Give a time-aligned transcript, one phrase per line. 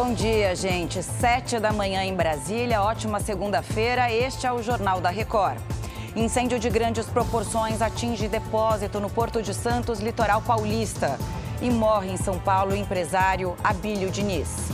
[0.00, 1.02] Bom dia, gente.
[1.02, 4.12] Sete da manhã em Brasília, ótima segunda-feira.
[4.12, 5.58] Este é o Jornal da Record.
[6.14, 11.18] Incêndio de grandes proporções atinge depósito no Porto de Santos, litoral paulista.
[11.60, 14.68] E morre em São Paulo o empresário Abílio Diniz.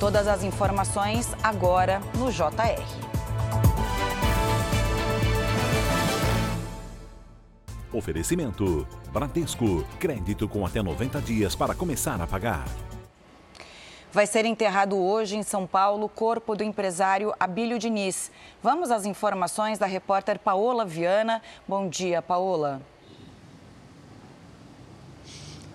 [0.00, 2.82] Todas as informações agora no JR.
[7.92, 9.84] Oferecimento: Bradesco.
[10.00, 12.64] Crédito com até 90 dias para começar a pagar.
[14.12, 18.30] Vai ser enterrado hoje em São Paulo o corpo do empresário Abílio Diniz.
[18.62, 21.40] Vamos às informações da repórter Paola Viana.
[21.66, 22.82] Bom dia, Paola.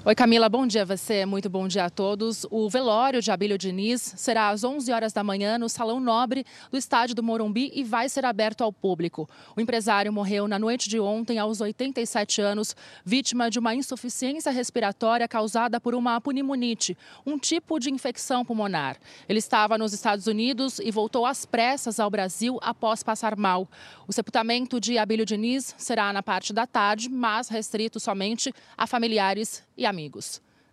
[0.07, 2.45] Oi, Camila, bom dia a você, muito bom dia a todos.
[2.49, 6.77] O velório de Abílio Diniz será às 11 horas da manhã no Salão Nobre do
[6.77, 9.29] estádio do Morumbi e vai ser aberto ao público.
[9.53, 15.27] O empresário morreu na noite de ontem, aos 87 anos, vítima de uma insuficiência respiratória
[15.27, 18.95] causada por uma pneumonite, um tipo de infecção pulmonar.
[19.27, 23.67] Ele estava nos Estados Unidos e voltou às pressas ao Brasil após passar mal.
[24.07, 29.67] O sepultamento de Abílio Diniz será na parte da tarde, mas restrito somente a familiares
[29.75, 29.96] e amigos.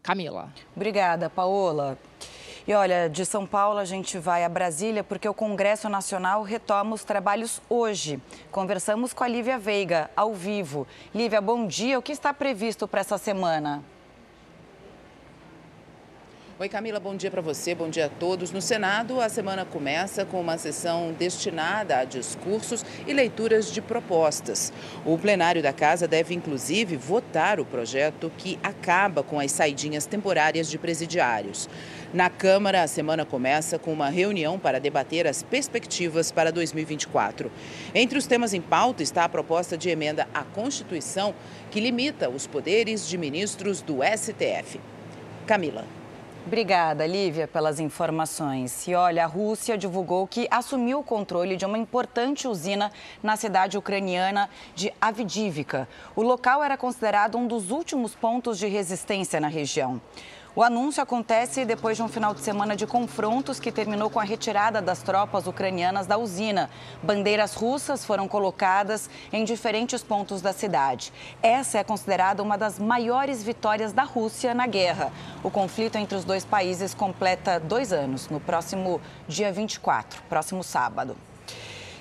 [0.03, 0.53] Camila.
[0.77, 1.99] Obrigada, Paola.
[2.67, 6.95] E olha, de São Paulo a gente vai a Brasília porque o Congresso Nacional retoma
[6.95, 8.21] os trabalhos hoje.
[8.51, 10.87] Conversamos com a Lívia Veiga, ao vivo.
[11.15, 11.99] Lívia, bom dia.
[11.99, 13.83] O que está previsto para essa semana?
[16.57, 18.53] Oi, Camila, bom dia para você, bom dia a todos.
[18.53, 24.73] No Senado, a semana começa com uma sessão destinada a discursos e leituras de propostas.
[25.05, 30.71] O plenário da Casa deve, inclusive, votar o projeto que acaba com as saidinhas temporárias
[30.71, 31.69] de presidiários.
[32.13, 37.51] Na Câmara, a semana começa com uma reunião para debater as perspectivas para 2024.
[37.93, 41.35] Entre os temas em pauta está a proposta de emenda à Constituição
[41.73, 44.81] que limita os poderes de ministros do STF.
[45.49, 46.04] Camila.
[46.47, 48.87] Obrigada, Lívia, pelas informações.
[48.87, 52.93] E olha, a Rússia divulgou que assumiu o controle de uma importante usina
[53.23, 55.89] na cidade ucraniana de Avdivka.
[56.15, 59.99] O local era considerado um dos últimos pontos de resistência na região.
[60.57, 64.23] O anúncio acontece depois de um final de semana de confrontos que terminou com a
[64.23, 66.71] retirada das tropas ucranianas da usina.
[67.03, 71.13] Bandeiras russas foram colocadas em diferentes pontos da cidade.
[71.43, 75.11] Essa é considerada uma das maiores vitórias da Rússia na guerra.
[75.43, 81.17] O conflito entre os dois países completa dois anos, no próximo dia 24, próximo sábado.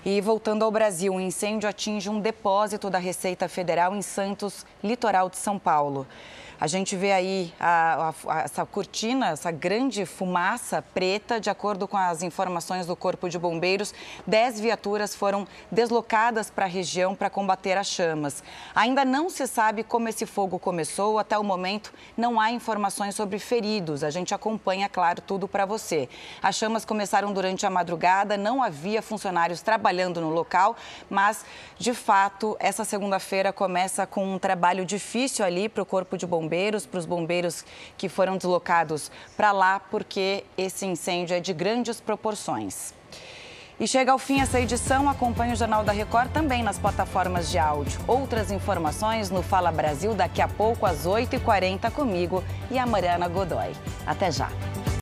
[0.06, 5.30] E voltando ao Brasil, um incêndio atinge um depósito da Receita Federal em Santos, litoral
[5.30, 6.06] de São Paulo.
[6.60, 11.98] A gente vê aí a, a, essa cortina, essa grande fumaça preta, de acordo com
[11.98, 13.94] as informações do Corpo de Bombeiros,
[14.28, 18.44] 10 viaturas foram deslocadas para a região para combater as chamas.
[18.76, 23.40] Ainda não se sabe como esse fogo começou, até o momento não há informações sobre
[23.40, 24.04] feridos.
[24.04, 26.08] A gente acompanha, claro, tudo para você.
[26.42, 30.76] As chamas começaram durante a madrugada, não havia funcionários trabalhando no local,
[31.10, 31.46] mas,
[31.78, 36.86] de fato, essa segunda-feira começa com um trabalho difícil ali para o Corpo de bombeiros,
[36.86, 37.64] para os bombeiros
[37.98, 42.94] que foram deslocados para lá, porque esse incêndio é de grandes proporções.
[43.80, 45.10] E chega ao fim essa edição.
[45.10, 48.00] Acompanhe o Jornal da Record também nas plataformas de áudio.
[48.08, 53.74] Outras informações no Fala Brasil daqui a pouco às 8h40 comigo e a Mariana Godoy.
[54.06, 54.50] Até já!